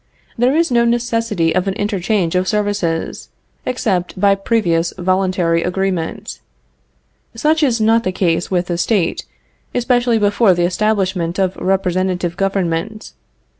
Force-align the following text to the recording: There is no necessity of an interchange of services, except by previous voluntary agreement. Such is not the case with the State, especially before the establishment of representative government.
There 0.35 0.55
is 0.55 0.71
no 0.71 0.83
necessity 0.83 1.53
of 1.53 1.67
an 1.67 1.75
interchange 1.75 2.33
of 2.33 2.47
services, 2.47 3.29
except 3.67 4.19
by 4.19 4.33
previous 4.33 4.93
voluntary 4.97 5.61
agreement. 5.61 6.39
Such 7.35 7.61
is 7.61 7.79
not 7.79 8.03
the 8.03 8.11
case 8.11 8.49
with 8.49 8.65
the 8.65 8.79
State, 8.79 9.25
especially 9.75 10.17
before 10.17 10.55
the 10.55 10.65
establishment 10.65 11.37
of 11.37 11.55
representative 11.57 12.35
government. 12.35 13.13